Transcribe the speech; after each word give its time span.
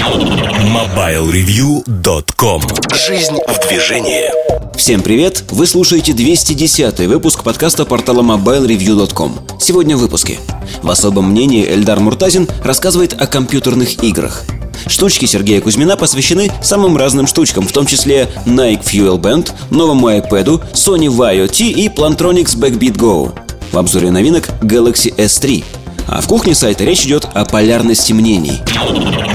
MobileReview.com 0.00 2.62
Жизнь 3.06 3.36
в 3.46 3.68
движении. 3.68 4.30
Всем 4.74 5.02
привет! 5.02 5.44
Вы 5.50 5.66
слушаете 5.66 6.14
210 6.14 7.00
выпуск 7.00 7.44
подкаста 7.44 7.84
портала 7.84 8.22
MobileReview.com 8.22 9.40
Сегодня 9.60 9.98
в 9.98 10.00
выпуске. 10.00 10.38
В 10.82 10.88
особом 10.88 11.32
мнении 11.32 11.66
Эльдар 11.66 12.00
Муртазин 12.00 12.48
рассказывает 12.64 13.12
о 13.20 13.26
компьютерных 13.26 14.02
играх. 14.02 14.44
Штучки 14.86 15.26
Сергея 15.26 15.60
Кузьмина 15.60 15.98
посвящены 15.98 16.50
самым 16.62 16.96
разным 16.96 17.26
штучкам, 17.26 17.68
в 17.68 17.72
том 17.72 17.84
числе 17.84 18.30
Nike 18.46 18.82
Fuel 18.82 19.20
Band, 19.20 19.52
новому 19.68 20.08
iPad, 20.08 20.62
Sony 20.72 21.08
Vaio 21.08 21.46
T 21.46 21.64
и 21.64 21.88
Plantronics 21.88 22.56
Backbeat 22.56 22.96
Go. 22.96 23.38
В 23.70 23.76
обзоре 23.76 24.10
новинок 24.10 24.48
Galaxy 24.62 25.14
S3– 25.14 25.62
а 26.06 26.20
в 26.20 26.26
кухне 26.26 26.54
сайта 26.54 26.84
речь 26.84 27.04
идет 27.04 27.26
о 27.34 27.44
полярности 27.44 28.12
мнений. 28.12 28.62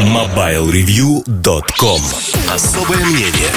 MobileReview.com 0.01 2.01
Особое 2.53 3.05
мнение 3.05 3.51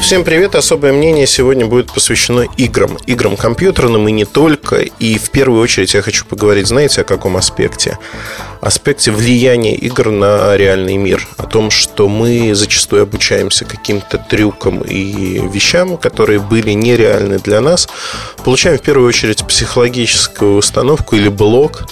Всем 0.00 0.24
привет! 0.24 0.54
Особое 0.54 0.92
мнение 0.92 1.26
сегодня 1.26 1.66
будет 1.66 1.92
посвящено 1.92 2.46
играм. 2.56 2.96
Играм 3.06 3.36
компьютерным 3.36 4.08
и 4.08 4.12
не 4.12 4.24
только. 4.24 4.76
И 4.76 5.18
в 5.18 5.30
первую 5.30 5.60
очередь 5.60 5.92
я 5.92 6.02
хочу 6.02 6.24
поговорить, 6.24 6.66
знаете, 6.66 7.02
о 7.02 7.04
каком 7.04 7.36
аспекте? 7.36 7.98
Аспекте 8.60 9.10
влияния 9.10 9.74
игр 9.74 10.10
на 10.10 10.56
реальный 10.56 10.96
мир. 10.96 11.26
О 11.36 11.42
том, 11.44 11.70
что 11.70 12.08
мы 12.08 12.54
зачастую 12.54 13.02
обучаемся 13.02 13.64
каким-то 13.64 14.18
трюкам 14.18 14.80
и 14.80 15.40
вещам, 15.48 15.98
которые 15.98 16.38
были 16.38 16.70
нереальны 16.70 17.38
для 17.38 17.60
нас. 17.60 17.88
Получаем 18.44 18.78
в 18.78 18.82
первую 18.82 19.08
очередь 19.08 19.44
психологическую 19.46 20.56
установку 20.56 21.16
или 21.16 21.28
блок 21.28 21.84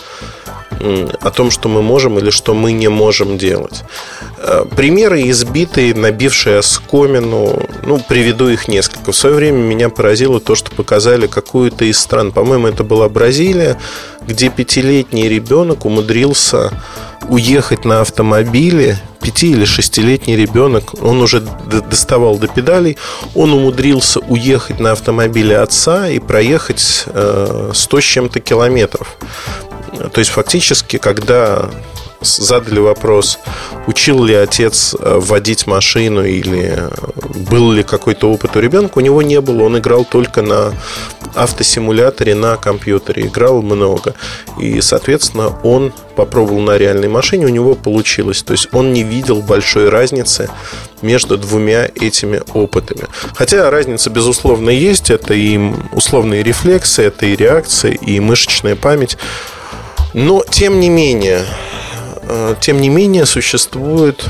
о 1.21 1.30
том, 1.30 1.51
что 1.51 1.69
мы 1.69 1.83
можем 1.83 2.19
или 2.19 2.30
что 2.30 2.55
мы 2.55 2.73
не 2.73 2.89
можем 2.89 3.39
делать. 3.39 3.83
Э, 4.39 4.65
примеры 4.77 5.29
избитые, 5.30 5.95
набившие 5.95 6.59
оскомину, 6.59 7.63
ну, 7.85 7.99
приведу 7.99 8.49
их 8.49 8.69
несколько. 8.69 9.13
В 9.13 9.16
свое 9.16 9.37
время 9.37 9.59
меня 9.59 9.88
поразило 9.88 10.41
то, 10.41 10.54
что 10.54 10.71
показали 10.71 11.27
какую-то 11.27 11.85
из 11.85 11.99
стран, 11.99 12.32
по-моему, 12.32 12.69
это 12.69 12.85
была 12.85 13.09
Бразилия, 13.09 13.79
где 14.27 14.49
пятилетний 14.49 15.29
ребенок 15.29 15.85
умудрился 15.85 16.73
уехать 17.29 17.85
на 17.85 18.01
автомобиле, 18.01 18.99
пяти- 19.21 19.51
или 19.51 19.65
шестилетний 19.65 20.37
ребенок, 20.37 20.95
он 21.02 21.21
уже 21.21 21.41
доставал 21.91 22.38
до 22.38 22.47
педалей, 22.47 22.97
он 23.35 23.52
умудрился 23.52 24.21
уехать 24.21 24.80
на 24.80 24.93
автомобиле 24.93 25.59
отца 25.59 26.09
и 26.09 26.19
проехать 26.19 27.04
э, 27.07 27.71
100 27.74 28.01
с 28.01 28.04
чем-то 28.04 28.41
километров. 28.41 29.16
То 30.13 30.19
есть 30.19 30.30
фактически, 30.30 30.99
когда 30.99 31.71
задали 32.21 32.79
вопрос, 32.79 33.39
учил 33.87 34.25
ли 34.25 34.35
отец 34.35 34.95
э, 34.99 35.19
водить 35.21 35.66
машину 35.66 36.25
или 36.25 36.75
э, 36.77 36.91
был 37.51 37.73
ли 37.73 37.83
какой-то 37.83 38.30
опыт 38.30 38.57
у 38.57 38.61
ребенка, 38.61 38.99
у 38.99 39.01
него 39.01 39.23
не 39.23 39.41
было. 39.41 39.65
Он 39.65 39.79
играл 39.79 40.05
только 40.05 40.43
на 40.43 40.73
автосимуляторе 41.35 42.35
на 42.35 42.57
компьютере, 42.57 43.27
играл 43.27 43.63
много. 43.63 44.15
И, 44.59 44.80
соответственно, 44.80 45.49
он 45.63 45.93
попробовал 46.16 46.60
на 46.60 46.79
реальной 46.79 47.09
машине, 47.09 47.47
у 47.47 47.51
него 47.51 47.75
получилось. 47.75 48.43
То 48.43 48.53
есть 48.53 48.69
он 48.73 48.93
не 48.93 49.03
видел 49.03 49.43
большой 49.43 49.91
разницы 49.91 50.49
между 51.03 51.37
двумя 51.37 51.88
этими 51.95 52.43
опытами. 52.55 53.05
Хотя 53.35 53.71
разница, 53.71 54.09
безусловно, 54.10 54.71
есть. 54.71 55.10
Это 55.10 55.35
и 55.35 55.59
условные 55.93 56.43
рефлексы, 56.43 57.03
это 57.03 57.27
и 57.27 57.37
реакции, 57.37 57.95
и 57.95 58.19
мышечная 58.21 58.77
память. 58.77 59.19
Но, 60.17 60.43
тем 60.49 60.81
не 60.81 60.89
менее, 60.89 61.45
э, 62.23 62.55
тем 62.59 62.81
не 62.81 62.89
менее, 62.89 63.27
существует 63.27 64.25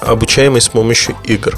обучаемость 0.00 0.66
с 0.66 0.68
помощью 0.68 1.14
игр. 1.22 1.56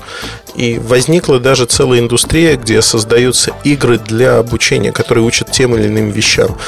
И 0.54 0.78
возникла 0.78 1.40
даже 1.40 1.64
целая 1.64 2.00
индустрия, 2.00 2.56
где 2.56 2.82
создаются 2.82 3.52
игры 3.64 3.98
для 3.98 4.36
обучения, 4.36 4.92
которые 4.92 5.24
учат 5.24 5.50
тем 5.50 5.74
или 5.74 5.86
иным 5.86 6.10
вещам. 6.10 6.58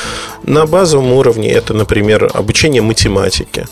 На 0.42 0.64
базовом 0.64 1.12
уровне 1.12 1.53
это, 1.53 1.75
например, 1.75 2.31
обучение 2.32 2.81
математике 2.81 3.66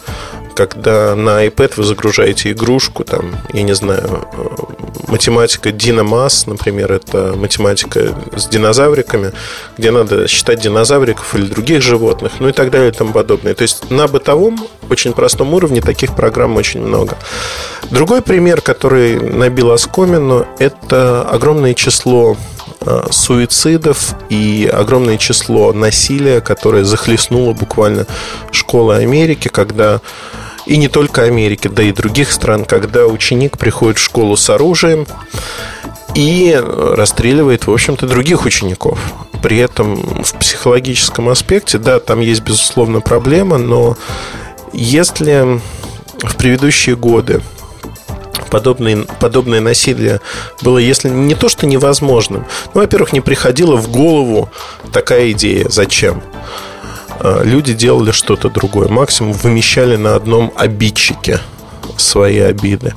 когда 0.57 1.15
на 1.15 1.47
iPad 1.47 1.75
вы 1.77 1.85
загружаете 1.85 2.51
игрушку, 2.51 3.05
там, 3.05 3.37
я 3.53 3.63
не 3.63 3.75
знаю, 3.75 4.27
э, 4.33 4.47
математика 5.09 5.71
Динамас, 5.71 6.47
например, 6.47 6.93
это 6.93 7.35
математика 7.37 8.15
с 8.35 8.49
динозавриками, 8.49 9.33
где 9.77 9.91
надо 9.91 10.27
считать 10.27 10.61
динозавриков 10.61 11.35
или 11.35 11.45
других 11.45 11.83
животных, 11.83 12.33
ну 12.41 12.49
и 12.49 12.53
так 12.53 12.71
далее 12.71 12.89
и 12.89 12.93
тому 12.93 13.13
подобное. 13.13 13.55
То 13.55 13.63
есть 13.63 13.91
на 13.91 14.09
бытовом, 14.09 14.67
очень 14.89 15.13
простом 15.13 15.53
уровне 15.53 15.81
таких 15.81 16.17
программ 16.17 16.57
очень 16.57 16.81
много. 16.81 17.17
Другой 17.91 18.23
пример, 18.23 18.63
который 18.63 19.21
набил 19.21 19.73
оскомину, 19.73 20.47
это 20.59 21.23
огромное 21.23 21.75
число 21.75 22.37
э, 22.81 23.03
суицидов 23.11 24.15
и 24.31 24.71
огромное 24.73 25.19
число 25.19 25.73
насилия, 25.75 26.41
которое 26.41 26.85
захлестнуло 26.85 27.53
буквально 27.53 28.07
школы 28.53 28.97
Америки, 28.97 29.49
когда 29.49 30.01
и 30.67 30.77
не 30.77 30.89
только 30.89 31.23
Америки, 31.23 31.69
да 31.69 31.83
и 31.83 31.93
других 31.93 32.33
стран, 32.33 32.65
когда 32.65 33.07
ученик 33.07 33.57
приходит 33.59 33.99
в 33.99 34.03
школу 34.03 34.37
с 34.37 34.51
оружием 34.51 35.07
и 36.15 36.61
расстреливает, 36.63 37.67
в 37.67 37.73
общем-то, 37.73 38.07
других 38.07 38.45
учеников. 38.45 38.99
При 39.43 39.59
этом 39.59 40.23
в 40.23 40.35
психологическом 40.35 41.29
аспекте, 41.29 41.79
да, 41.79 42.01
там 42.01 42.21
есть, 42.21 42.41
безусловно, 42.43 43.01
проблема, 43.01 43.59
но 43.59 43.97
если 44.73 45.61
в 46.19 46.37
предыдущие 46.37 46.97
годы 46.97 47.43
подобное, 48.51 49.05
подобное 49.21 49.61
насилие 49.61 50.21
было, 50.63 50.79
если 50.79 51.09
не 51.09 51.35
то, 51.35 51.49
что 51.49 51.67
невозможным, 51.67 52.47
ну, 52.75 52.81
во-первых, 52.81 53.13
не 53.13 53.21
приходило 53.21 53.77
в 53.77 53.91
голову 53.91 54.49
такая 54.93 55.33
идея. 55.33 55.67
Зачем? 55.69 56.23
А, 57.21 57.43
люди 57.43 57.75
делали 57.75 58.11
что-то 58.11 58.51
другое. 58.51 58.89
Максимум 58.89 59.33
вымещали 59.33 59.97
на 59.97 60.15
одном 60.15 60.53
обидчике 60.57 61.41
свои 61.97 62.39
обиды 62.39 62.95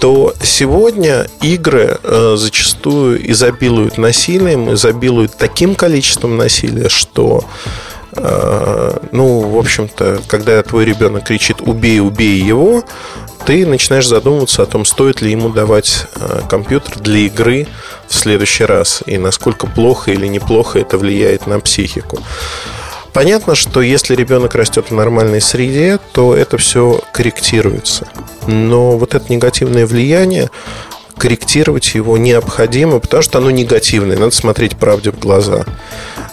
то 0.00 0.34
сегодня 0.42 1.26
игры 1.42 1.98
э, 2.02 2.34
зачастую 2.36 3.30
изобилуют 3.30 3.98
насилием, 3.98 4.72
изобилуют 4.72 5.36
таким 5.36 5.74
количеством 5.74 6.36
насилия, 6.36 6.88
что 6.88 7.44
э, 8.12 8.98
ну, 9.12 9.40
в 9.40 9.58
общем-то, 9.58 10.20
когда 10.28 10.62
твой 10.62 10.84
ребенок 10.84 11.24
кричит 11.24 11.60
«убей, 11.60 12.00
убей 12.00 12.40
его», 12.40 12.84
ты 13.44 13.66
начинаешь 13.66 14.06
задумываться 14.06 14.62
о 14.62 14.66
том, 14.66 14.84
стоит 14.84 15.20
ли 15.20 15.30
ему 15.30 15.48
давать 15.48 16.06
э, 16.16 16.42
компьютер 16.48 16.98
для 16.98 17.20
игры 17.20 17.66
в 18.06 18.14
следующий 18.14 18.64
раз, 18.64 19.02
и 19.06 19.18
насколько 19.18 19.66
плохо 19.66 20.12
или 20.12 20.26
неплохо 20.26 20.78
это 20.78 20.98
влияет 20.98 21.46
на 21.46 21.58
психику. 21.60 22.18
Понятно, 23.18 23.56
что 23.56 23.82
если 23.82 24.14
ребенок 24.14 24.54
растет 24.54 24.90
в 24.90 24.94
нормальной 24.94 25.40
среде, 25.40 25.98
то 26.12 26.36
это 26.36 26.56
все 26.56 27.00
корректируется. 27.12 28.06
Но 28.46 28.96
вот 28.96 29.16
это 29.16 29.32
негативное 29.32 29.86
влияние, 29.86 30.50
корректировать 31.16 31.96
его 31.96 32.16
необходимо, 32.16 33.00
потому 33.00 33.24
что 33.24 33.38
оно 33.38 33.50
негативное. 33.50 34.16
Надо 34.16 34.30
смотреть 34.30 34.76
правде 34.76 35.10
в 35.10 35.18
глаза. 35.18 35.64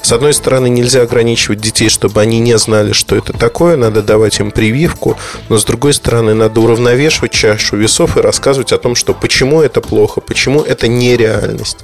С 0.04 0.12
одной 0.12 0.36
стороны, 0.36 0.70
нельзя 0.70 1.02
ограничивать 1.02 1.60
детей, 1.60 1.90
чтобы 1.90 2.22
они 2.22 2.40
не 2.40 2.56
знали, 2.60 2.94
что 2.94 3.16
это 3.16 3.34
такое, 3.34 3.78
надо 3.78 4.04
давать 4.04 4.40
им 4.40 4.52
прививку, 4.52 5.18
но 5.50 5.58
с 5.58 5.66
другой 5.66 5.96
стороны, 5.96 6.36
надо 6.36 6.62
уравновешивать 6.62 7.32
чашу 7.32 7.78
весов 7.78 8.16
и 8.16 8.22
рассказывать 8.22 8.72
о 8.74 8.78
том, 8.78 8.94
что 8.94 9.16
почему 9.16 9.64
это 9.64 9.82
плохо, 9.82 10.22
почему 10.22 10.62
это 10.62 10.88
нереальность. 10.88 11.80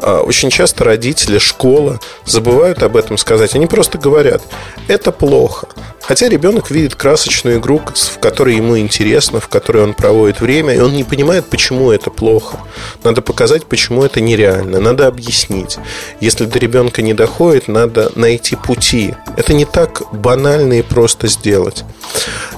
А, 0.00 0.20
очень 0.20 0.50
часто 0.50 0.84
родители, 0.84 1.38
школа 1.38 2.00
забывают 2.24 2.82
об 2.82 2.96
этом 2.96 3.18
сказать. 3.18 3.54
Они 3.54 3.66
просто 3.66 3.98
говорят, 3.98 4.42
это 4.86 5.12
плохо. 5.12 5.68
Хотя 6.00 6.28
ребенок 6.28 6.70
видит 6.70 6.94
красочную 6.94 7.58
игру, 7.58 7.82
в 7.84 8.18
которой 8.18 8.56
ему 8.56 8.78
интересно, 8.78 9.40
в 9.40 9.48
которой 9.48 9.82
он 9.82 9.92
проводит 9.92 10.40
время, 10.40 10.74
и 10.74 10.80
он 10.80 10.94
не 10.94 11.04
понимает, 11.04 11.44
почему 11.46 11.90
это 11.90 12.10
плохо. 12.10 12.56
Надо 13.04 13.20
показать, 13.20 13.66
почему 13.66 14.04
это 14.04 14.20
нереально. 14.20 14.80
Надо 14.80 15.06
объяснить. 15.06 15.78
Если 16.20 16.46
до 16.46 16.58
ребенка 16.58 17.02
не 17.02 17.12
доходит, 17.12 17.68
надо 17.68 18.10
найти 18.14 18.56
пути. 18.56 19.14
Это 19.36 19.52
не 19.52 19.66
так 19.66 20.02
банально 20.12 20.78
и 20.78 20.82
просто 20.82 21.26
сделать. 21.26 21.84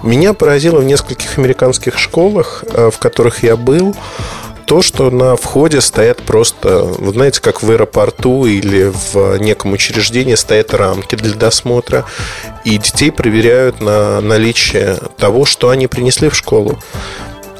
Меня 0.03 0.33
поразило 0.33 0.79
в 0.79 0.85
нескольких 0.85 1.37
американских 1.37 1.99
школах, 1.99 2.65
э, 2.69 2.91
в 2.93 2.99
которых 2.99 3.43
я 3.43 3.57
был, 3.57 3.97
то, 4.71 4.83
что 4.83 5.11
на 5.11 5.35
входе 5.35 5.81
стоят 5.81 6.19
просто, 6.19 6.85
вы 6.85 7.13
знаете, 7.13 7.41
как 7.41 7.61
в 7.61 7.69
аэропорту 7.73 8.47
или 8.47 8.93
в 9.13 9.37
неком 9.39 9.73
учреждении 9.73 10.37
стоят 10.37 10.73
рамки 10.73 11.17
для 11.17 11.35
досмотра, 11.35 12.07
и 12.65 12.79
детей 12.79 13.11
проверяют 13.11 13.81
на 13.81 14.21
наличие 14.21 14.97
того, 15.19 15.45
что 15.45 15.71
они 15.71 15.89
принесли 15.89 16.29
в 16.29 16.37
школу. 16.37 16.79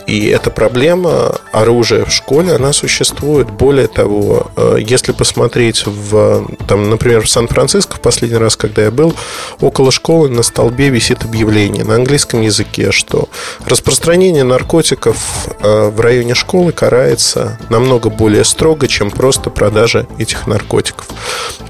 И 0.07 0.27
эта 0.27 0.51
проблема 0.51 1.37
оружия 1.53 2.05
в 2.05 2.13
школе, 2.13 2.55
она 2.55 2.73
существует. 2.73 3.51
Более 3.51 3.87
того, 3.87 4.51
э, 4.57 4.77
если 4.81 5.13
посмотреть 5.13 5.87
в, 5.87 6.47
там, 6.67 6.91
например, 6.91 7.23
в 7.23 7.31
Сан-Франциско, 7.31 7.97
в 7.97 8.01
последний 8.01 8.39
раз, 8.39 8.57
когда 8.57 8.83
я 8.83 8.91
был, 8.91 9.15
около 9.61 9.91
школы 9.91 10.29
на 10.29 10.43
столбе 10.43 10.89
висит 10.89 11.25
объявление 11.25 11.85
на 11.85 11.95
английском 11.95 12.41
языке, 12.41 12.93
что 12.93 13.29
распространение 13.65 14.45
наркотиков 14.45 15.17
э, 15.61 15.91
в 15.91 16.01
районе 16.01 16.35
школы 16.35 16.73
карается 16.73 17.59
намного 17.69 18.11
более 18.11 18.45
строго, 18.45 18.89
чем 18.89 19.11
просто 19.11 19.51
продажа 19.51 20.07
этих 20.19 20.47
наркотиков. 20.47 21.07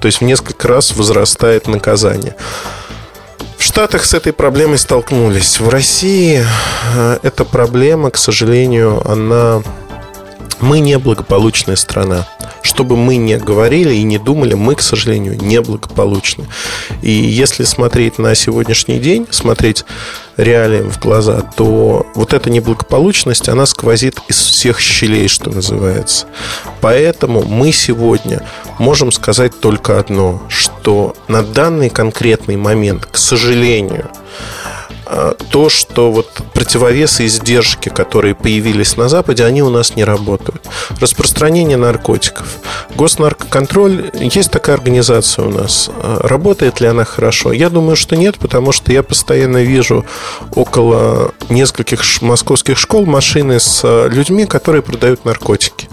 То 0.00 0.06
есть 0.06 0.20
в 0.20 0.24
несколько 0.24 0.68
раз 0.68 0.96
возрастает 0.96 1.66
наказание. 1.66 2.34
В 3.60 3.62
Штатах 3.62 4.06
с 4.06 4.14
этой 4.14 4.32
проблемой 4.32 4.78
столкнулись. 4.78 5.60
В 5.60 5.68
России 5.68 6.42
э, 6.94 7.18
эта 7.22 7.44
проблема, 7.44 8.10
к 8.10 8.16
сожалению, 8.16 9.06
она... 9.06 9.62
Мы 10.60 10.80
не 10.80 10.98
благополучная 10.98 11.76
страна. 11.76 12.26
Что 12.62 12.84
бы 12.84 12.96
мы 12.96 13.16
ни 13.16 13.34
говорили 13.36 13.94
и 13.94 14.02
не 14.02 14.18
думали, 14.18 14.54
мы, 14.54 14.74
к 14.74 14.82
сожалению, 14.82 15.36
неблагополучны. 15.40 16.46
И 17.02 17.10
если 17.10 17.64
смотреть 17.64 18.18
на 18.18 18.34
сегодняшний 18.34 18.98
день, 18.98 19.26
смотреть 19.30 19.84
реалиям 20.36 20.90
в 20.90 20.98
глаза, 20.98 21.42
то 21.56 22.06
вот 22.14 22.32
эта 22.32 22.50
неблагополучность, 22.50 23.48
она 23.48 23.66
сквозит 23.66 24.18
из 24.28 24.36
всех 24.36 24.80
щелей, 24.80 25.28
что 25.28 25.50
называется. 25.50 26.26
Поэтому 26.80 27.42
мы 27.42 27.72
сегодня 27.72 28.46
можем 28.78 29.12
сказать 29.12 29.58
только 29.60 29.98
одно, 29.98 30.42
что 30.48 31.14
на 31.28 31.42
данный 31.42 31.90
конкретный 31.90 32.56
момент, 32.56 33.06
к 33.06 33.16
сожалению, 33.16 34.10
то, 35.50 35.68
что 35.68 36.12
вот 36.12 36.28
противовесы 36.54 37.24
и 37.24 37.26
издержки, 37.26 37.88
которые 37.88 38.34
появились 38.34 38.96
на 38.96 39.08
Западе, 39.08 39.44
они 39.44 39.62
у 39.62 39.70
нас 39.70 39.96
не 39.96 40.04
работают. 40.04 40.62
Распространение 41.00 41.76
наркотиков. 41.76 42.46
Госнаркоконтроль, 42.94 44.10
есть 44.14 44.50
такая 44.50 44.76
организация 44.76 45.44
у 45.44 45.50
нас. 45.50 45.90
А, 46.02 46.20
работает 46.26 46.80
ли 46.80 46.86
она 46.86 47.04
хорошо? 47.04 47.52
Я 47.52 47.70
думаю, 47.70 47.96
что 47.96 48.16
нет, 48.16 48.38
потому 48.38 48.72
что 48.72 48.92
я 48.92 49.02
постоянно 49.02 49.62
вижу 49.62 50.04
около 50.54 51.32
нескольких 51.48 52.02
московских 52.22 52.78
школ 52.78 53.06
машины 53.06 53.58
с 53.58 53.80
а, 53.84 54.08
людьми, 54.08 54.46
которые 54.46 54.82
продают 54.82 55.24
наркотики. 55.24 55.88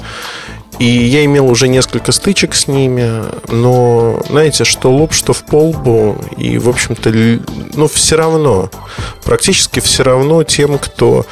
И 0.80 0.86
я 0.86 1.26
имел 1.26 1.48
уже 1.48 1.68
несколько 1.68 2.12
стычек 2.12 2.54
с 2.54 2.68
ними, 2.68 3.24
но, 3.48 4.22
знаете, 4.30 4.64
что 4.64 4.92
лоб, 4.92 5.14
что 5.14 5.34
в 5.34 5.44
полбу, 5.44 6.18
и, 6.38 6.60
в 6.60 6.70
общем-то, 6.70 7.12
ну, 7.74 7.88
все 7.88 8.16
равно, 8.16 8.70
практически 9.24 9.80
все 9.80 10.04
равно 10.04 10.44
тем, 10.44 10.78
кто 10.78 11.26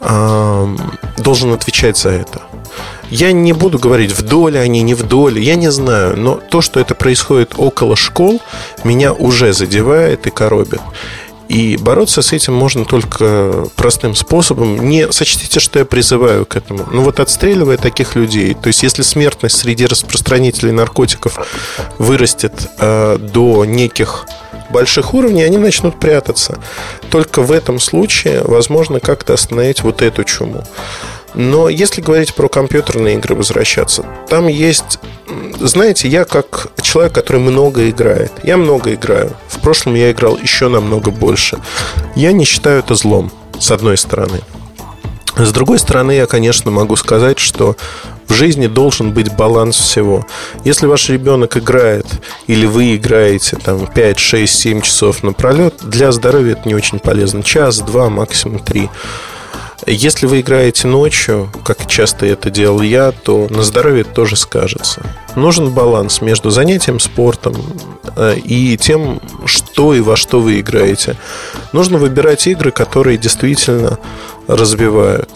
э, 0.00 0.76
должен 1.18 1.52
отвечать 1.52 1.96
за 1.96 2.10
это. 2.10 2.42
Я 3.08 3.32
не 3.32 3.52
буду 3.52 3.78
говорить, 3.78 4.10
вдоль 4.12 4.58
они, 4.58 4.82
не 4.82 4.94
вдоль, 4.94 5.38
я 5.38 5.54
не 5.54 5.70
знаю, 5.70 6.16
но 6.16 6.36
то, 6.36 6.60
что 6.60 6.80
это 6.80 6.94
происходит 6.94 7.52
около 7.58 7.94
школ, 7.94 8.40
меня 8.84 9.12
уже 9.12 9.52
задевает 9.52 10.26
и 10.26 10.30
коробит. 10.30 10.80
И 11.48 11.76
бороться 11.76 12.22
с 12.22 12.32
этим 12.32 12.54
можно 12.54 12.84
только 12.84 13.66
простым 13.76 14.14
способом. 14.14 14.88
Не 14.88 15.10
сочтите, 15.12 15.60
что 15.60 15.78
я 15.78 15.84
призываю 15.84 16.46
к 16.46 16.56
этому. 16.56 16.86
Ну 16.90 17.02
вот 17.02 17.20
отстреливая 17.20 17.76
таких 17.76 18.16
людей, 18.16 18.54
то 18.54 18.68
есть 18.68 18.82
если 18.82 19.02
смертность 19.02 19.56
среди 19.56 19.86
распространителей 19.86 20.72
наркотиков 20.72 21.38
вырастет 21.98 22.52
э, 22.78 23.18
до 23.18 23.64
неких 23.64 24.26
больших 24.70 25.14
уровней, 25.14 25.42
они 25.42 25.58
начнут 25.58 26.00
прятаться. 26.00 26.58
Только 27.10 27.42
в 27.42 27.52
этом 27.52 27.78
случае 27.78 28.42
возможно 28.42 29.00
как-то 29.00 29.34
остановить 29.34 29.82
вот 29.82 30.02
эту 30.02 30.24
чуму. 30.24 30.64
Но 31.34 31.68
если 31.68 32.00
говорить 32.00 32.34
про 32.34 32.48
компьютерные 32.48 33.16
игры, 33.16 33.34
возвращаться, 33.34 34.04
там 34.28 34.48
есть... 34.48 34.98
Знаете, 35.60 36.08
я 36.08 36.24
как 36.24 36.68
человек, 36.82 37.12
который 37.12 37.40
много 37.40 37.88
играет. 37.88 38.32
Я 38.42 38.56
много 38.56 38.94
играю. 38.94 39.32
В 39.48 39.58
прошлом 39.60 39.94
я 39.94 40.10
играл 40.10 40.36
еще 40.36 40.68
намного 40.68 41.10
больше. 41.10 41.58
Я 42.16 42.32
не 42.32 42.44
считаю 42.44 42.80
это 42.80 42.94
злом, 42.94 43.30
с 43.58 43.70
одной 43.70 43.96
стороны. 43.96 44.40
С 45.36 45.50
другой 45.52 45.78
стороны, 45.78 46.12
я, 46.12 46.26
конечно, 46.26 46.70
могу 46.70 46.96
сказать, 46.96 47.38
что 47.38 47.76
в 48.28 48.34
жизни 48.34 48.66
должен 48.66 49.12
быть 49.12 49.34
баланс 49.34 49.76
всего. 49.76 50.26
Если 50.64 50.86
ваш 50.86 51.08
ребенок 51.08 51.56
играет 51.56 52.06
или 52.46 52.66
вы 52.66 52.96
играете 52.96 53.56
там 53.56 53.86
5, 53.86 54.18
6, 54.18 54.54
7 54.54 54.80
часов 54.82 55.22
напролет, 55.22 55.74
для 55.82 56.12
здоровья 56.12 56.52
это 56.52 56.68
не 56.68 56.74
очень 56.74 56.98
полезно. 56.98 57.42
Час, 57.42 57.80
два, 57.80 58.10
максимум 58.10 58.58
три. 58.58 58.90
Если 59.86 60.26
вы 60.26 60.40
играете 60.40 60.86
ночью, 60.86 61.50
как 61.64 61.86
часто 61.86 62.26
это 62.26 62.50
делал 62.50 62.82
я, 62.82 63.10
то 63.10 63.48
на 63.50 63.62
здоровье 63.62 64.02
это 64.02 64.10
тоже 64.10 64.36
скажется. 64.36 65.02
Нужен 65.34 65.70
баланс 65.70 66.20
между 66.20 66.50
занятием 66.50 67.00
спортом 67.00 67.56
э, 68.16 68.36
и 68.44 68.76
тем, 68.76 69.20
что 69.44 69.92
и 69.94 70.00
во 70.00 70.16
что 70.16 70.40
вы 70.40 70.60
играете. 70.60 71.16
Нужно 71.72 71.98
выбирать 71.98 72.46
игры, 72.46 72.70
которые 72.70 73.18
действительно 73.18 73.98
развивают. 74.46 75.30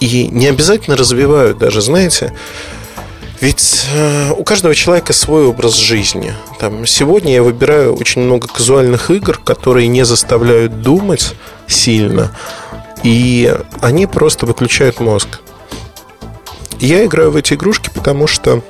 И 0.00 0.28
не 0.28 0.46
обязательно 0.46 0.96
развивают 0.96 1.58
даже, 1.58 1.82
знаете, 1.82 2.32
ведь 3.40 3.86
э, 3.94 4.32
у 4.36 4.44
каждого 4.44 4.74
человека 4.74 5.12
свой 5.12 5.46
образ 5.46 5.74
жизни. 5.74 6.34
Там, 6.58 6.86
сегодня 6.86 7.34
я 7.34 7.42
выбираю 7.42 7.94
очень 7.94 8.22
много 8.22 8.48
казуальных 8.48 9.10
игр, 9.10 9.38
которые 9.38 9.88
не 9.88 10.04
заставляют 10.04 10.82
думать 10.82 11.34
сильно, 11.66 12.32
и 13.02 13.54
они 13.80 14.06
просто 14.06 14.46
выключают 14.46 15.00
мозг. 15.00 15.40
Я 16.78 17.04
играю 17.04 17.30
в 17.30 17.36
эти 17.36 17.54
игрушки, 17.54 17.90
потому 17.94 18.26
что 18.26 18.62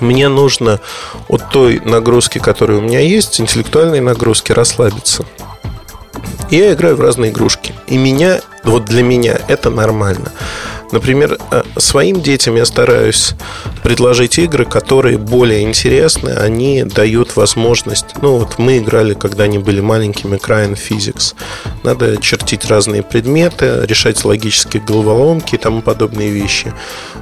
мне 0.00 0.28
нужно 0.28 0.80
от 1.28 1.48
той 1.50 1.80
нагрузки, 1.80 2.38
которая 2.38 2.78
у 2.78 2.80
меня 2.80 3.00
есть, 3.00 3.40
интеллектуальной 3.40 4.00
нагрузки, 4.00 4.52
расслабиться. 4.52 5.24
Я 6.50 6.72
играю 6.72 6.96
в 6.96 7.00
разные 7.00 7.30
игрушки. 7.30 7.74
И 7.86 7.96
меня, 7.96 8.40
вот 8.64 8.84
для 8.84 9.02
меня 9.02 9.38
это 9.48 9.70
нормально. 9.70 10.32
Например, 10.92 11.38
э, 11.50 11.62
своим 11.78 12.20
детям 12.20 12.54
я 12.54 12.66
стараюсь 12.66 13.34
предложить 13.82 14.38
игры, 14.38 14.66
которые 14.66 15.18
более 15.18 15.62
интересны, 15.62 16.30
они 16.30 16.84
дают 16.84 17.34
возможность... 17.34 18.06
Ну, 18.20 18.38
вот 18.38 18.58
мы 18.58 18.78
играли, 18.78 19.14
когда 19.14 19.44
они 19.44 19.58
были 19.58 19.80
маленькими, 19.80 20.36
Crying 20.36 20.78
Physics. 20.78 21.34
Надо 21.82 22.18
чертить 22.18 22.66
разные 22.66 23.02
предметы, 23.02 23.86
решать 23.86 24.24
логические 24.24 24.82
головоломки 24.82 25.54
и 25.54 25.58
тому 25.58 25.80
подобные 25.80 26.30
вещи. 26.30 26.72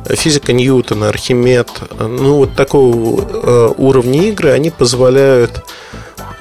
Физика 0.08 0.52
Ньютона, 0.52 1.08
Архимед, 1.08 1.69
ну, 1.99 2.34
вот 2.34 2.56
такого 2.56 3.25
э, 3.31 3.75
уровня 3.78 4.28
игры, 4.28 4.50
они 4.50 4.70
позволяют 4.70 5.64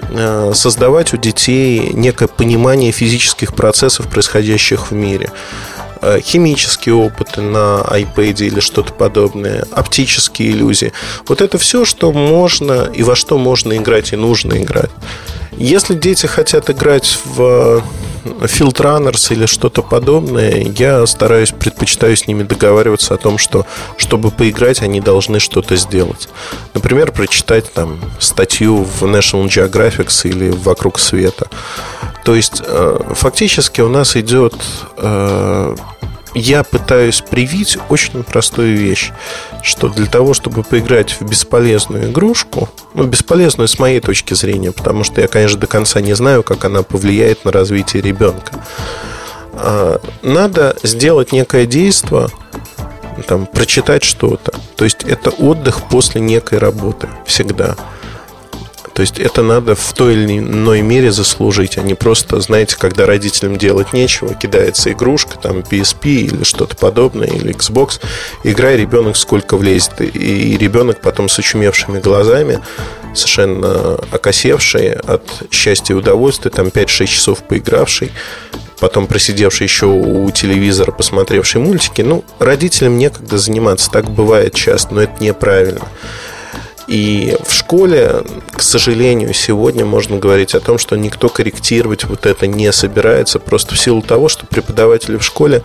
э, 0.10 0.52
создавать 0.56 1.14
у 1.14 1.18
детей 1.18 1.92
некое 1.94 2.28
понимание 2.28 2.92
физических 2.92 3.54
процессов, 3.54 4.08
происходящих 4.08 4.90
в 4.90 4.96
мире. 4.96 5.30
Э, 6.02 6.22
химические 6.22 6.96
опыты 6.96 7.42
на 7.42 7.82
iPad 7.82 8.46
или 8.46 8.62
что-то 8.62 8.94
подобное, 8.94 9.66
оптические 9.72 10.52
иллюзии. 10.52 10.94
Вот 11.28 11.42
это 11.42 11.58
все, 11.58 11.84
что 11.84 12.14
можно 12.14 12.90
и 12.94 13.04
во 13.04 13.16
что 13.16 13.38
можно 13.38 13.76
играть 13.76 14.14
и 14.14 14.16
нужно 14.16 14.62
играть. 14.64 14.92
Если 15.58 15.96
дети 15.96 16.26
хотят 16.26 16.70
играть 16.70 17.20
в 17.26 17.84
Field 18.24 18.76
Runners 18.76 19.34
или 19.34 19.46
что-то 19.46 19.82
подобное, 19.82 20.64
я 20.78 21.06
стараюсь, 21.06 21.52
предпочитаю 21.52 22.16
с 22.16 22.28
ними 22.28 22.44
договариваться 22.44 23.14
о 23.14 23.18
том, 23.18 23.38
что 23.38 23.66
чтобы 23.98 24.32
поиграть, 24.32 24.82
они 24.82 25.02
должны 25.02 25.40
что-то 25.40 25.76
сделать. 25.76 26.30
Например, 26.74 27.12
прочитать 27.12 27.72
там 27.74 28.00
статью 28.20 28.84
в 28.84 29.04
National 29.04 29.48
Geographic 29.48 30.28
или 30.28 30.50
«Вокруг 30.50 31.00
света». 31.00 31.48
То 32.24 32.36
есть, 32.36 32.62
э, 32.66 33.00
фактически 33.16 33.82
у 33.82 33.90
нас 33.90 34.16
идет 34.16 34.54
э, 34.98 35.76
я 36.34 36.64
пытаюсь 36.64 37.22
привить 37.22 37.78
очень 37.90 38.24
простую 38.24 38.78
вещь, 38.78 39.12
что 39.64 39.90
для 39.90 40.06
того, 40.06 40.34
чтобы 40.34 40.64
поиграть 40.64 41.12
в 41.20 41.22
бесполезную 41.22 42.12
игрушку, 42.12 42.70
ну, 42.94 43.06
бесполезную 43.06 43.68
с 43.68 43.80
моей 43.80 44.00
точки 44.00 44.34
зрения, 44.34 44.72
потому 44.72 45.04
что 45.04 45.22
я, 45.22 45.28
конечно, 45.28 45.60
до 45.60 45.68
конца 45.68 46.02
не 46.02 46.14
знаю, 46.14 46.44
как 46.44 46.66
она 46.66 46.84
повлияет 46.84 47.46
на 47.46 47.52
развитие 47.52 48.02
ребенка, 48.02 48.64
а, 49.54 50.00
надо 50.22 50.76
сделать 50.84 51.32
некое 51.32 51.66
действие, 51.66 52.30
там, 53.28 53.46
прочитать 53.46 54.04
что-то. 54.04 54.54
То 54.76 54.86
есть 54.86 55.04
это 55.04 55.30
отдых 55.30 55.88
после 55.90 56.22
некой 56.22 56.58
работы 56.60 57.10
всегда. 57.26 57.76
То 59.00 59.04
есть 59.04 59.18
это 59.18 59.44
надо 59.44 59.76
в 59.76 59.94
той 59.94 60.12
или 60.12 60.40
иной 60.40 60.82
мере 60.82 61.14
заслужить, 61.14 61.78
а 61.78 61.82
не 61.82 61.94
просто, 61.94 62.42
знаете, 62.42 62.76
когда 62.78 63.06
родителям 63.06 63.58
делать 63.58 63.94
нечего, 63.94 64.34
кидается 64.34 64.92
игрушка, 64.92 65.40
там 65.40 65.60
PSP 65.60 66.08
или 66.24 66.44
что-то 66.44 66.76
подобное, 66.76 67.30
или 67.30 67.56
Xbox, 67.56 68.02
играй, 68.44 68.76
ребенок 68.76 69.16
сколько 69.16 69.56
влезет. 69.56 70.02
И 70.02 70.58
ребенок 70.58 71.00
потом 71.00 71.30
с 71.30 71.40
очумевшими 71.40 72.02
глазами, 72.02 72.60
совершенно 73.16 73.96
окосевший 74.12 74.92
от 74.92 75.24
счастья 75.50 75.94
и 75.94 75.98
удовольствия, 75.98 76.52
там 76.52 76.68
5-6 76.68 77.06
часов 77.06 77.44
поигравший, 77.44 78.12
потом 78.82 79.08
просидевший 79.08 79.68
еще 79.68 79.86
у 79.86 80.30
телевизора, 80.32 80.92
посмотревший 80.92 81.62
мультики. 81.62 82.02
Ну, 82.02 82.26
родителям 82.40 82.98
некогда 82.98 83.38
заниматься, 83.38 83.90
так 83.90 84.10
бывает 84.10 84.56
часто, 84.56 84.94
но 84.94 85.04
это 85.04 85.24
неправильно. 85.24 85.88
И 86.90 87.38
в 87.46 87.54
школе, 87.54 88.24
к 88.52 88.64
сожалению, 88.64 89.32
сегодня 89.36 89.86
можно 89.86 90.18
говорить 90.18 90.56
о 90.56 90.60
том, 90.60 90.80
что 90.80 90.96
никто 90.96 91.30
корректировать 91.30 92.06
вот 92.06 92.26
это 92.26 92.48
не 92.48 92.72
собирается, 92.72 93.38
просто 93.38 93.76
в 93.76 93.80
силу 93.80 94.02
того, 94.02 94.28
что 94.28 94.48
преподаватели 94.48 95.18
в 95.18 95.24
школе, 95.24 95.62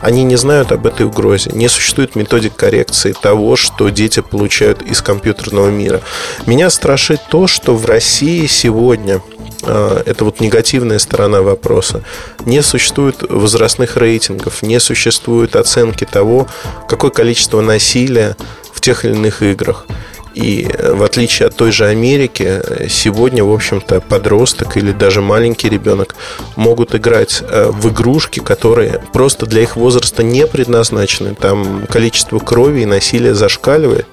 они 0.00 0.24
не 0.24 0.34
знают 0.34 0.72
об 0.72 0.84
этой 0.88 1.06
угрозе. 1.06 1.50
Не 1.52 1.68
существует 1.68 2.16
методик 2.16 2.56
коррекции 2.56 3.12
того, 3.12 3.54
что 3.54 3.88
дети 3.88 4.18
получают 4.18 4.82
из 4.82 5.00
компьютерного 5.00 5.68
мира. 5.68 6.00
Меня 6.44 6.70
страшит 6.70 7.20
то, 7.30 7.46
что 7.46 7.76
в 7.76 7.86
России 7.86 8.46
сегодня 8.46 9.22
а, 9.62 10.02
это 10.04 10.24
вот 10.24 10.40
негативная 10.40 10.98
сторона 10.98 11.42
вопроса. 11.42 12.02
Не 12.46 12.62
существует 12.62 13.22
возрастных 13.30 13.96
рейтингов, 13.96 14.62
не 14.62 14.80
существует 14.80 15.54
оценки 15.54 16.04
того, 16.04 16.48
какое 16.88 17.12
количество 17.12 17.60
насилия 17.60 18.36
в 18.72 18.80
тех 18.80 19.04
или 19.04 19.12
иных 19.12 19.40
играх. 19.40 19.86
И 20.34 20.68
э, 20.68 20.92
в 20.94 21.02
отличие 21.02 21.48
от 21.48 21.56
той 21.56 21.70
же 21.70 21.86
Америки, 21.86 22.60
сегодня, 22.88 23.44
в 23.44 23.52
общем-то, 23.52 24.00
подросток 24.00 24.76
или 24.76 24.92
даже 24.92 25.20
маленький 25.20 25.68
ребенок 25.68 26.16
могут 26.56 26.94
играть 26.94 27.42
э, 27.42 27.70
в 27.70 27.88
игрушки, 27.88 28.40
которые 28.40 29.02
просто 29.12 29.46
для 29.46 29.62
их 29.62 29.76
возраста 29.76 30.22
не 30.22 30.46
предназначены. 30.46 31.34
Там 31.34 31.86
количество 31.88 32.38
крови 32.38 32.82
и 32.82 32.86
насилия 32.86 33.34
зашкаливает. 33.34 34.06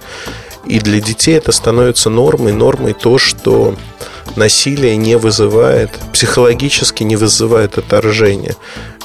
И 0.66 0.80
для 0.80 1.02
детей 1.02 1.38
это 1.38 1.52
становится 1.52 2.10
нормой. 2.10 2.54
Нормой 2.54 2.94
то, 2.94 3.18
что 3.18 3.76
насилие 4.36 4.96
не 4.98 5.18
вызывает, 5.18 5.90
психологически 6.14 7.04
не 7.04 7.16
вызывает 7.16 7.78
отторжения. 7.78 8.56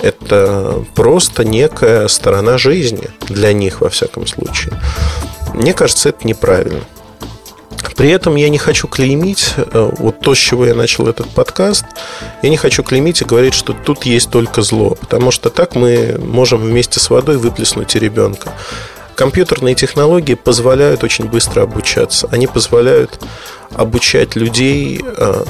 Это 0.02 0.84
просто 0.94 1.44
некая 1.44 2.08
сторона 2.08 2.58
жизни 2.58 3.08
для 3.28 3.52
них, 3.52 3.80
во 3.80 3.88
всяком 3.88 4.26
случае. 4.26 4.74
Мне 5.54 5.72
кажется, 5.72 6.10
это 6.10 6.26
неправильно. 6.26 6.82
При 7.96 8.10
этом 8.10 8.36
я 8.36 8.50
не 8.50 8.58
хочу 8.58 8.88
клеймить, 8.88 9.54
э, 9.56 9.90
вот 9.98 10.20
то, 10.20 10.34
с 10.34 10.38
чего 10.38 10.66
я 10.66 10.74
начал 10.74 11.08
этот 11.08 11.28
подкаст, 11.30 11.84
я 12.42 12.50
не 12.50 12.58
хочу 12.58 12.82
клеймить 12.82 13.22
и 13.22 13.24
говорить, 13.24 13.54
что 13.54 13.72
тут 13.72 14.04
есть 14.04 14.30
только 14.30 14.62
зло, 14.62 14.96
потому 15.00 15.30
что 15.30 15.48
так 15.48 15.74
мы 15.74 16.18
можем 16.18 16.60
вместе 16.60 17.00
с 17.00 17.08
водой 17.08 17.38
выплеснуть 17.38 17.96
и 17.96 17.98
ребенка. 17.98 18.52
Компьютерные 19.14 19.74
технологии 19.74 20.34
позволяют 20.34 21.02
очень 21.02 21.24
быстро 21.24 21.62
обучаться. 21.62 22.28
Они 22.30 22.46
позволяют 22.46 23.18
обучать 23.72 24.36
людей 24.36 25.02
э, 25.02 25.44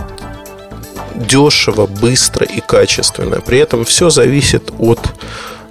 дешево, 1.17 1.87
быстро 1.87 2.47
и 2.47 2.61
качественно. 2.61 3.41
При 3.41 3.59
этом 3.59 3.85
все 3.85 4.09
зависит 4.09 4.71
от 4.79 5.01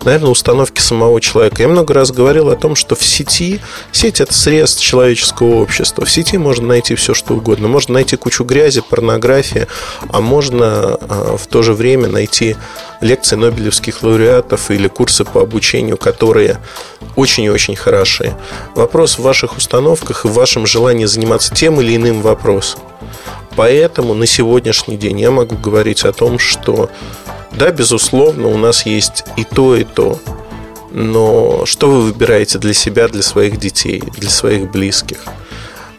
наверное, 0.05 0.29
установки 0.29 0.79
самого 0.79 1.19
человека. 1.19 1.61
Я 1.61 1.67
много 1.67 1.93
раз 1.93 2.11
говорил 2.11 2.49
о 2.49 2.55
том, 2.55 2.75
что 2.75 2.95
в 2.95 3.03
сети, 3.03 3.59
сеть 3.91 4.21
это 4.21 4.33
средств 4.33 4.81
человеческого 4.81 5.55
общества. 5.55 6.05
В 6.05 6.11
сети 6.11 6.37
можно 6.37 6.67
найти 6.67 6.95
все, 6.95 7.13
что 7.13 7.33
угодно. 7.33 7.67
Можно 7.67 7.95
найти 7.95 8.15
кучу 8.15 8.43
грязи, 8.43 8.81
порнографии, 8.87 9.67
а 10.09 10.21
можно 10.21 10.95
а, 10.95 11.37
в 11.37 11.47
то 11.47 11.63
же 11.63 11.73
время 11.73 12.07
найти 12.07 12.55
лекции 13.01 13.35
нобелевских 13.35 14.03
лауреатов 14.03 14.71
или 14.71 14.87
курсы 14.87 15.25
по 15.25 15.41
обучению, 15.41 15.97
которые 15.97 16.59
очень 17.15 17.43
и 17.43 17.49
очень 17.49 17.75
хорошие. 17.75 18.37
Вопрос 18.75 19.17
в 19.17 19.23
ваших 19.23 19.57
установках 19.57 20.25
и 20.25 20.27
в 20.27 20.33
вашем 20.33 20.65
желании 20.65 21.05
заниматься 21.05 21.53
тем 21.53 21.81
или 21.81 21.95
иным 21.95 22.21
вопросом. 22.21 22.79
Поэтому 23.55 24.13
на 24.13 24.25
сегодняшний 24.25 24.97
день 24.97 25.19
я 25.21 25.31
могу 25.31 25.55
говорить 25.55 26.03
о 26.03 26.11
том, 26.11 26.39
что 26.39 26.89
да, 27.57 27.71
безусловно, 27.71 28.47
у 28.49 28.57
нас 28.57 28.85
есть 28.85 29.23
и 29.37 29.43
то, 29.43 29.75
и 29.75 29.83
то. 29.83 30.19
Но 30.91 31.65
что 31.65 31.89
вы 31.89 32.01
выбираете 32.01 32.57
для 32.57 32.73
себя, 32.73 33.07
для 33.07 33.21
своих 33.21 33.57
детей, 33.57 34.03
для 34.17 34.29
своих 34.29 34.71
близких? 34.71 35.19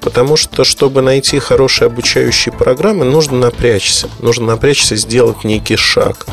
Потому 0.01 0.37
что, 0.37 0.65
чтобы 0.65 1.03
найти 1.03 1.39
хорошие 1.39 1.87
обучающие 1.87 2.53
программы, 2.53 3.05
нужно 3.05 3.39
напрячься. 3.39 4.09
Нужно 4.21 4.47
напрячься, 4.47 4.97
сделать 4.97 5.45
некий 5.45 5.77
шаг. 5.77 6.27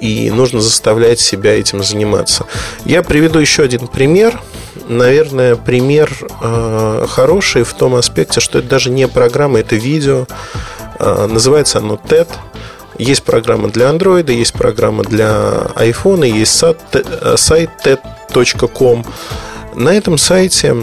И 0.00 0.30
нужно 0.30 0.60
заставлять 0.60 1.18
себя 1.18 1.58
этим 1.58 1.82
заниматься. 1.82 2.46
Я 2.84 3.02
приведу 3.02 3.38
еще 3.38 3.62
один 3.62 3.88
пример. 3.88 4.40
Наверное, 4.88 5.56
пример 5.56 6.12
э, 6.40 7.06
хороший 7.08 7.64
в 7.64 7.74
том 7.74 7.94
аспекте, 7.94 8.40
что 8.40 8.60
это 8.60 8.68
даже 8.68 8.90
не 8.90 9.08
программа, 9.08 9.60
это 9.60 9.74
видео. 9.74 10.26
Э, 10.98 11.26
называется 11.26 11.78
оно 11.78 11.94
TED– 11.94 12.28
есть 12.98 13.22
программа 13.22 13.68
для 13.68 13.90
Android, 13.90 14.32
есть 14.32 14.52
программа 14.52 15.04
для 15.04 15.70
iPhone, 15.76 16.26
есть 16.26 16.62
э, 16.62 17.36
сайт 17.36 17.70
TED.com. 17.84 19.04
На 19.74 19.90
этом 19.90 20.18
сайте 20.18 20.74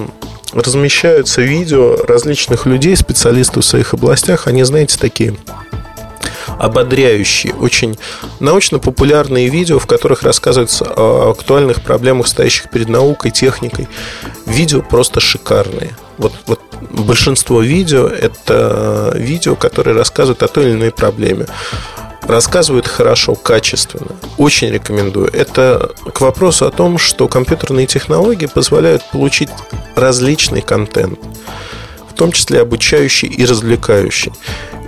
размещаются 0.54 1.42
видео 1.42 1.98
различных 2.08 2.66
людей, 2.66 2.96
специалистов 2.96 3.64
в 3.64 3.68
своих 3.68 3.94
областях. 3.94 4.48
Они, 4.48 4.64
знаете, 4.64 4.98
такие 4.98 5.36
ободряющие, 6.58 7.54
очень 7.54 7.98
научно-популярные 8.40 9.50
видео, 9.50 9.80
в 9.80 9.88
которых 9.88 10.24
рассказывается 10.24 10.86
о 10.86 11.32
актуальных 11.32 11.82
проблемах, 11.82 12.28
стоящих 12.28 12.70
перед 12.70 12.88
наукой, 12.88 13.32
техникой. 13.32 13.88
Видео 14.46 14.82
просто 14.82 15.20
шикарные. 15.20 15.98
Вот, 16.18 16.34
вот 16.46 16.62
большинство 16.92 17.62
видео– 17.62 18.08
это 18.08 19.12
видео, 19.16 19.56
которые 19.56 19.98
рассказывают 19.98 20.44
о 20.44 20.48
той 20.48 20.66
или 20.66 20.72
иной 20.72 20.92
проблеме 20.92 21.48
рассказывают 22.24 22.88
хорошо, 22.88 23.36
качественно. 23.36 24.16
Очень 24.38 24.70
рекомендую. 24.70 25.30
Это 25.32 25.92
к 26.14 26.22
вопросу 26.22 26.66
о 26.66 26.72
том, 26.72 26.98
что 26.98 27.28
компьютерные 27.28 27.88
технологии 27.88 28.48
позволяют 28.48 29.04
получить 29.12 29.50
различный 29.96 30.62
контент, 30.62 31.20
в 32.10 32.14
том 32.14 32.32
числе 32.32 32.62
обучающий 32.62 33.28
и 33.28 33.46
развлекающий. 33.46 34.34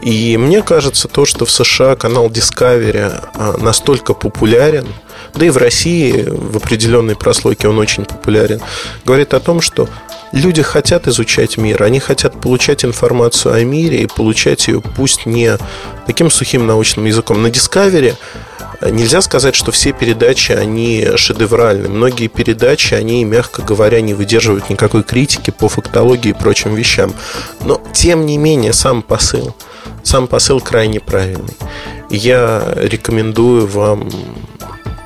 И 0.01 0.37
мне 0.37 0.61
кажется, 0.61 1.07
то, 1.07 1.25
что 1.25 1.45
в 1.45 1.51
США 1.51 1.95
канал 1.95 2.27
Discovery 2.29 3.29
а, 3.33 3.57
настолько 3.57 4.13
популярен, 4.13 4.87
да 5.33 5.45
и 5.45 5.49
в 5.49 5.57
России 5.57 6.23
в 6.27 6.57
определенной 6.57 7.15
прослойке 7.15 7.67
он 7.67 7.77
очень 7.79 8.05
популярен, 8.05 8.61
говорит 9.05 9.33
о 9.33 9.39
том, 9.39 9.59
что 9.59 9.89
люди 10.31 10.61
хотят 10.61 11.07
изучать 11.07 11.57
мир, 11.57 11.83
они 11.83 11.99
хотят 11.99 12.39
получать 12.39 12.85
информацию 12.85 13.55
о 13.55 13.63
мире 13.63 14.03
и 14.03 14.07
получать 14.07 14.67
ее 14.67 14.81
пусть 14.81 15.25
не 15.25 15.57
таким 16.05 16.29
сухим 16.29 16.67
научным 16.67 17.05
языком. 17.05 17.41
На 17.41 17.47
Discovery 17.47 18.15
нельзя 18.81 19.21
сказать, 19.21 19.55
что 19.55 19.71
все 19.71 19.91
передачи, 19.91 20.51
они 20.51 21.07
шедевральны. 21.15 21.89
Многие 21.89 22.27
передачи, 22.27 22.93
они, 22.93 23.23
мягко 23.23 23.61
говоря, 23.61 24.01
не 24.01 24.13
выдерживают 24.13 24.69
никакой 24.69 25.03
критики 25.03 25.51
по 25.51 25.67
фактологии 25.67 26.29
и 26.29 26.33
прочим 26.33 26.75
вещам. 26.75 27.13
Но, 27.61 27.81
тем 27.93 28.25
не 28.25 28.37
менее, 28.37 28.73
сам 28.73 29.01
посыл, 29.01 29.55
сам 30.03 30.27
посыл 30.27 30.59
крайне 30.61 30.99
правильный. 30.99 31.55
Я 32.09 32.73
рекомендую 32.75 33.67
вам 33.67 34.09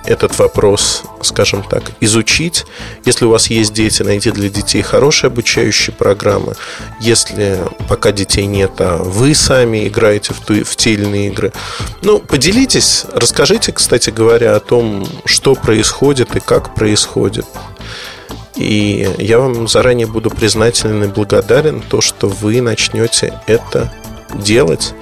этот 0.06 0.38
вопрос, 0.40 1.04
скажем 1.22 1.64
так, 1.64 1.84
изучить. 2.00 2.66
Если 3.06 3.26
у 3.26 3.30
вас 3.30 3.50
есть 3.50 3.74
дети, 3.74 4.04
найти 4.04 4.32
для 4.32 4.50
детей 4.50 4.82
хорошие 4.82 5.28
обучающие 5.28 5.96
программы. 5.96 6.56
Если 7.00 7.60
пока 7.88 8.12
детей 8.12 8.46
нет, 8.46 8.72
а 8.80 8.98
вы 8.98 9.36
сами 9.36 9.88
играете 9.88 10.34
в, 10.34 10.40
ту, 10.40 10.64
в 10.64 10.76
те 10.76 10.94
или 10.94 11.04
иные 11.04 11.28
игры, 11.28 11.54
ну, 12.02 12.20
поделитесь, 12.20 13.06
расскажите, 13.14 13.72
кстати 13.72 14.10
говоря, 14.10 14.56
о 14.56 14.60
том, 14.60 15.08
что 15.26 15.56
происходит 15.56 16.36
и 16.36 16.40
как 16.40 16.74
происходит. 16.76 17.46
И 18.56 19.10
я 19.18 19.40
вам 19.40 19.68
заранее 19.68 20.08
буду 20.08 20.30
признателен 20.30 21.04
и 21.04 21.08
благодарен 21.08 21.82
то, 21.82 22.02
что 22.02 22.28
вы 22.28 22.62
начнете 22.62 23.40
это 23.48 23.92
делать. 24.36 24.94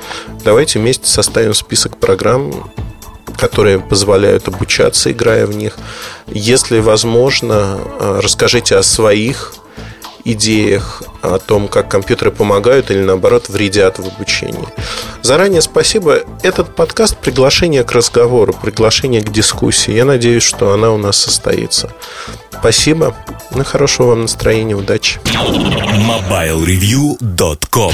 Давайте 0.44 0.80
вместе 0.80 1.08
составим 1.08 1.54
список 1.54 1.98
программ, 1.98 2.72
которые 3.38 3.80
позволяют 3.80 4.48
обучаться, 4.48 5.12
играя 5.12 5.46
в 5.46 5.56
них. 5.56 5.78
Если 6.28 6.80
возможно, 6.80 7.80
э, 8.00 8.20
расскажите 8.22 8.76
о 8.76 8.84
своих 8.84 9.54
идеях, 10.26 11.04
о 11.22 11.40
том, 11.40 11.68
как 11.68 11.90
компьютеры 11.90 12.32
помогают 12.32 12.92
или 12.92 13.02
наоборот 13.02 13.50
вредят 13.50 14.00
в 14.00 14.08
обучении. 14.08 14.68
Заранее 15.22 15.62
спасибо. 15.62 16.22
Этот 16.44 16.76
подкаст– 16.76 17.18
приглашение 17.22 17.84
к 17.84 17.92
разговору, 17.92 18.54
приглашение 18.54 19.22
к 19.22 19.32
дискуссии. 19.32 19.94
Я 19.94 20.06
надеюсь, 20.06 20.44
что 20.44 20.74
она 20.74 20.92
у 20.92 20.98
нас 20.98 21.18
состоится. 21.18 21.92
Спасибо. 22.52 23.16
Ну, 23.52 23.64
хорошего 23.64 24.10
вам 24.10 24.24
настроения, 24.24 24.76
удачи. 24.76 25.22
MobileReview.com 25.24 27.88